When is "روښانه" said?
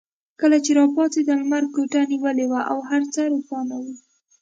3.33-3.75